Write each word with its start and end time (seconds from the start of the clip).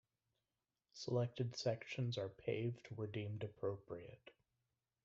Selected 0.93 1.55
sections 1.55 2.17
are 2.17 2.27
paved 2.29 2.87
where 2.95 3.05
deemed 3.05 3.43
appropriate. 3.43 4.31